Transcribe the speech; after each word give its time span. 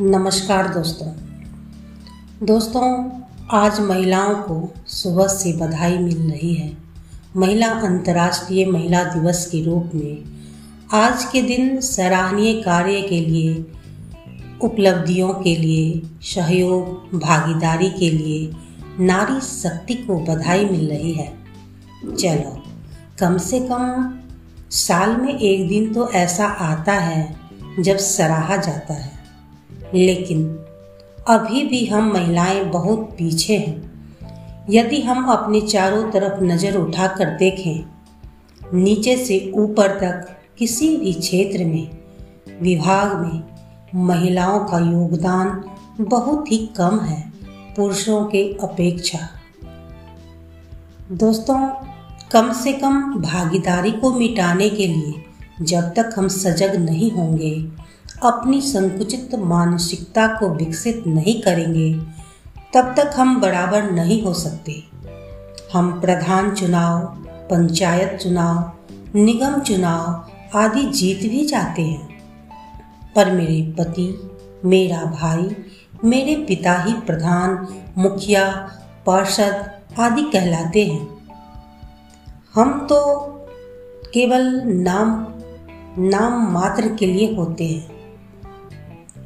नमस्कार 0.00 0.68
दोस्तों। 0.68 1.08
दोस्तों, 2.46 3.10
आज 3.50 3.80
महिलाओं 3.80 4.34
को 4.34 4.74
सुबह 4.86 5.26
से 5.26 5.52
बधाई 5.52 5.98
मिल 5.98 6.30
रही 6.30 6.54
है। 6.54 6.76
महिला 7.36 7.66
अंतर्राष्ट्रीय 7.66 8.66
महिला 8.66 9.04
दिवस 9.04 9.46
के 9.46 9.64
रूप 9.64 9.90
में 9.94 10.24
आज 10.92 11.24
के 11.24 11.42
दिन 11.42 11.80
सराहनीय 11.80 12.62
कार्य 12.62 13.02
के 13.02 13.20
लिए, 13.20 13.66
उपलब्धियों 14.60 15.34
के 15.34 15.56
लिए, 15.56 16.02
सहयोग, 16.22 17.10
भागीदारी 17.18 17.90
के 17.90 18.10
लिए 18.10 18.52
नारी 19.00 19.40
शक्ति 19.40 19.94
को 19.94 20.20
बधाई 20.20 20.64
मिल 20.64 20.88
रही 20.88 21.12
है। 21.12 21.38
चलो, 22.04 22.62
कम 23.18 23.38
से 23.38 23.60
कम 23.60 24.18
साल 24.70 25.16
में 25.16 25.38
एक 25.38 25.68
दिन 25.68 25.94
तो 25.94 26.10
ऐसा 26.10 26.46
आता 26.46 26.92
है 26.92 27.36
जब 27.80 27.96
सराहा 27.96 28.56
जाता 28.56 28.94
है। 28.94 29.17
लेकिन 29.94 30.46
अभी 31.28 31.62
भी 31.64 31.84
हम 31.86 32.12
महिलाएँ 32.12 32.64
बहुत 32.64 32.98
पीछे 33.18 33.56
हैं। 33.56 34.66
यदि 34.70 35.00
हम 35.02 35.24
अपने 35.24 35.60
चारों 35.60 36.10
तरफ़ 36.10 36.42
नज़र 36.42 36.76
उठाकर 36.76 37.36
देखें, 37.36 37.84
नीचे 38.74 39.16
से 39.16 39.52
ऊपर 39.54 39.98
तक 40.00 40.36
किसी 40.58 40.96
भी 40.96 41.12
क्षेत्र 41.12 41.64
में, 41.64 41.88
विभाग 42.62 43.16
में 43.16 44.04
महिलाओं 44.06 44.58
का 44.60 44.78
योगदान 44.78 45.62
बहुत 46.00 46.52
ही 46.52 46.56
कम 46.76 46.98
है 47.00 47.20
पुरुषों 47.76 48.24
के 48.24 48.42
अपेक्षा। 48.62 49.18
दोस्तों, 51.12 51.58
कम 52.32 52.52
से 52.52 52.72
कम 52.72 53.00
भागीदारी 53.14 53.90
को 53.90 54.12
मिटाने 54.12 54.68
के 54.70 54.86
लिए 54.86 55.64
जब 55.64 55.92
तक 55.94 56.10
हम 56.16 56.28
सजग 56.28 56.76
नहीं 56.76 57.10
होंगे 57.10 57.52
अपनी 58.22 58.60
संकुचित 58.60 59.34
मानसिकता 59.34 60.26
को 60.26 60.48
विकसित 60.48 61.04
नहीं 61.06 61.42
करेंगे, 61.42 61.94
तब 62.74 62.94
तक 62.96 63.12
हम 63.16 63.40
बराबर 63.40 63.90
नहीं 63.90 64.22
हो 64.22 64.34
सकते। 64.34 64.84
हम 65.72 66.00
प्रधान 66.00 66.54
चुनाव, 66.54 67.00
पंचायत 67.50 68.18
चुनाव, 68.22 68.72
निगम 69.18 69.60
चुनाव 69.60 70.28
आदि 70.58 70.82
जीत 70.82 71.18
भी 71.18 71.46
जाते 71.46 71.82
हैं। 71.82 72.08
पर 73.16 73.32
मेरे 73.32 73.74
पति, 73.78 74.30
मेरा 74.64 75.04
भाई, 75.04 75.56
मेरे 76.04 76.34
पिता 76.34 76.82
ही 76.82 76.92
प्रधान, 76.92 77.68
मुखिया, 77.98 78.70
पार्षद 79.06 79.70
आदि 79.98 80.22
कहलाते 80.22 80.86
हैं। 80.86 81.18
हम 82.54 82.86
तो 82.86 83.26
केवल 84.14 84.62
नाम 84.64 85.26
नाम 85.98 86.52
मात्र 86.52 86.94
के 86.94 87.06
लिए 87.06 87.34
होते 87.34 87.66
हैं। 87.66 87.97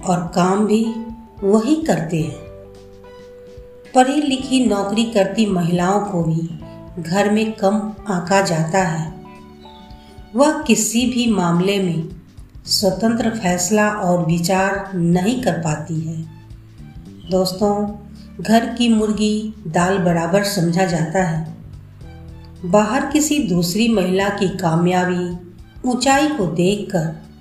और 0.07 0.33
काम 0.35 0.67
भी 0.67 0.95
वही 1.45 1.75
करते 1.75 2.21
हैं। 2.21 2.43
पढ़ी 3.95 4.23
लिखी 4.23 4.67
नौकरी 4.67 5.05
करती 5.05 5.47
महिलाओं 5.47 6.01
को 6.01 6.25
भी 6.25 6.61
घर 7.03 7.31
में 7.31 7.53
कम 7.53 7.93
आका 8.09 8.41
जाता 8.41 8.83
है। 8.83 9.25
वह 10.37 10.63
किसी 10.63 11.07
भी 11.07 11.33
मामले 11.33 11.83
में 11.83 12.09
स्वतंत्र 12.67 13.31
फैसला 13.31 13.91
और 13.91 14.27
विचार 14.27 14.91
नहीं 14.95 15.43
कर 15.43 15.53
पाती 15.53 16.01
है। 16.01 16.23
दोस्तों, 17.31 17.97
घर 18.41 18.67
की 18.67 18.89
मुर्गी 18.89 19.55
दाल 19.67 19.99
बराबर 19.99 20.45
समझा 20.45 20.85
जाता 20.85 21.25
है। 21.25 21.55
बाहर 22.65 23.07
किसी 23.07 23.39
दूसरी 23.39 23.89
महिला 23.89 24.29
की 24.29 24.49
कामयाबी 24.49 25.53
ऊंचाई 25.89 26.29
को 26.29 26.47
देखकर 26.47 27.32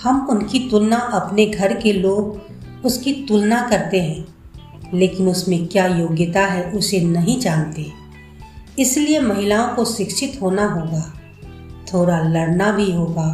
हम 0.00 0.26
उनकी 0.30 0.58
तुलना 0.70 0.96
अपने 0.96 1.46
घर 1.46 1.74
के 1.80 1.92
लोग 1.92 2.86
उसकी 2.86 3.12
तुलना 3.12 3.60
करते 3.68 4.00
हैं, 4.00 4.24
लेकिन 4.94 5.28
उसमें 5.28 5.66
क्या 5.66 5.86
योग्यता 5.86 6.40
है 6.40 6.70
उसे 6.70 7.00
नहीं 7.00 7.40
जानते। 7.40 7.86
इसलिए 8.78 9.20
महिलाओं 9.20 9.68
को 9.68 9.84
शिक्षित 9.84 10.38
होना 10.42 10.64
होगा, 10.66 11.02
थोड़ा 11.92 12.20
लड़ना 12.20 12.70
भी 12.72 12.90
होगा, 12.92 13.28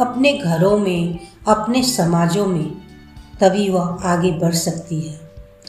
अपने 0.00 0.32
घरों 0.32 0.78
में, 0.78 1.18
अपने 1.48 1.82
समाजों 1.82 2.46
में, 2.46 2.70
तभी 3.40 3.68
वह 3.68 3.96
आगे 4.04 4.30
बढ़ 4.32 4.54
सकती 4.54 5.00
है, 5.00 5.14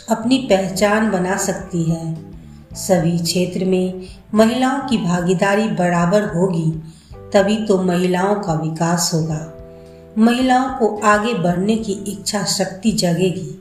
अपनी 0.09 0.38
पहचान 0.38 1.11
बना 1.11 1.38
सकती 1.38 1.83
है। 1.83 2.13
सभी 2.75 3.17
क्षेत्र 3.19 3.65
में 3.65 4.07
महिलाओं 4.33 4.79
की 4.79 4.97
भागीदारी 4.97 5.67
बराबर 5.69 6.25
होगी, 6.35 6.71
तभी 7.33 7.55
तो 7.65 7.81
महिलाओं 7.83 8.35
का 8.35 8.53
विकास 8.53 9.11
होगा। 9.13 9.38
महिलाओं 10.17 10.69
को 10.69 11.01
आगे 11.03 11.33
बढ़ने 11.33 11.75
की 11.75 11.91
इच्छा 11.91 12.43
शक्ति 12.43 12.91
जगेगी। 12.91 13.59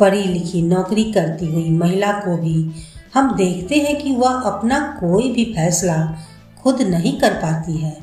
पढ़ी 0.00 0.22
लिखी 0.22 0.62
नौकरी 0.62 1.04
करती 1.04 1.46
हुई 1.46 1.70
महिला 1.70 2.12
को 2.12 2.36
भी 2.36 2.70
हम 3.14 3.36
देखते 3.36 3.74
हैं 3.74 4.02
कि 4.02 4.16
वह 4.16 4.30
अपना 4.30 4.78
कोई 5.00 5.32
भी 5.32 5.44
फैसला 5.44 6.16
खुद 6.62 6.82
नहीं 6.82 7.20
कर 7.20 7.30
पाती 7.30 7.76
है। 7.76 7.98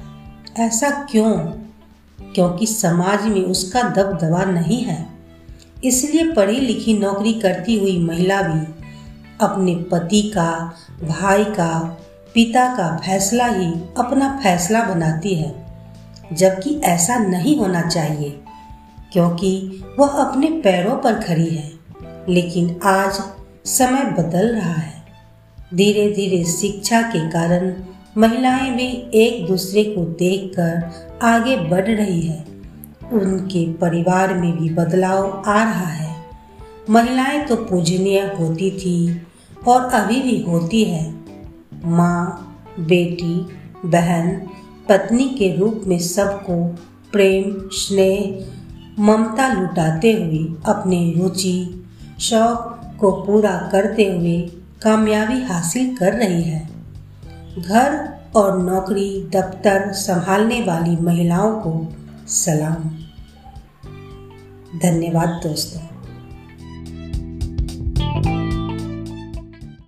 ऐसा 0.60 0.90
क्यों? 0.90 1.32
क्योंकि 2.34 2.66
समाज 2.66 3.24
में 3.24 3.44
उसका 3.44 3.82
दबदबा 3.82 4.44
नहीं 4.44 4.82
है। 4.82 5.10
इसलिए 5.84 6.32
पढ़ी 6.32 6.60
लिखी 6.60 6.98
नौकरी 6.98 7.34
करती 7.34 7.80
हुई 7.80 8.00
महिला 8.00 8.42
भी 8.42 8.86
अपने 9.42 9.76
पति 9.76 10.22
का, 10.22 10.74
भाई 11.04 11.44
का, 11.44 11.98
पिता 12.34 12.74
का 12.74 12.98
फैसला 12.98 13.46
ही 13.46 13.74
अपना 13.98 14.40
फैसला 14.44 14.84
बनाती 14.84 15.36
है। 15.36 15.65
जबकि 16.34 16.82
ऐसा 16.84 17.18
नहीं 17.18 17.58
होना 17.58 17.82
चाहिए, 17.82 18.40
क्योंकि 19.14 19.84
वह 20.00 20.08
अपने 20.08 20.48
पैरों 20.48 20.98
पर 20.98 21.14
खड़ी 21.14 21.50
है। 21.50 21.72
लेकिन 22.30 22.80
आज 22.84 23.22
समय 23.66 24.04
बदल 24.04 24.56
रहा 24.56 24.74
है। 24.74 25.06
धीरे 25.74 26.12
धीरे 26.12 26.44
शिक्षा 26.44 27.02
के 27.02 27.30
कारण 27.30 27.74
महिलाएँ 28.18 28.72
भी 28.72 29.12
एक 29.14 29.48
दूसरे 29.48 29.84
को 29.84 30.06
देखकर 30.06 30.92
आगे 31.24 31.58
बढ़ 31.58 31.86
रही 31.86 32.22
है। 32.22 32.46
उनके 33.14 33.74
परिवार 33.74 34.34
में 34.34 34.58
भी 34.58 34.70
बदलाव 34.70 35.44
आ 35.48 35.64
रहा 35.64 35.88
है। 35.88 36.16
महिलाएँ 36.90 37.46
तो 37.46 37.56
पूजनीय 37.56 38.20
होती 38.40 38.72
थी 38.72 39.28
और 39.68 39.86
अभी 39.86 40.22
भी 40.22 40.46
होती 40.48 40.84
है। 40.84 41.14
माँ, 41.86 42.42
बेटी, 42.80 43.48
बहन 43.86 44.48
पत्नी 44.90 45.30
के 45.30 45.56
रूप 45.56 45.82
में 45.88 46.00
सबको 46.00 46.76
प्रेम, 47.12 47.70
स्नेह, 47.72 48.46
ममता 49.00 49.54
लुटाते 49.54 50.14
हुए 50.14 50.56
अपने 50.66 51.14
रुचि, 51.18 51.86
शौक 52.20 52.82
को 53.00 53.12
पूरा 53.12 53.70
करते 53.72 54.04
हुए 54.04 54.42
कामयाबी 54.82 55.42
हासिल 55.42 55.98
कर 55.98 56.14
रही 56.14 56.44
है। 56.44 56.70
घर 57.60 58.16
और 58.36 58.58
नौकरी, 58.58 59.30
दफ्तर 59.34 59.92
संभालने 59.92 60.62
वाली 60.62 60.96
महिलाओं 60.96 61.52
को 61.52 61.94
सलाम। 62.28 62.90
धन्यवाद 64.80 65.28
दोस्तों। 65.28 65.95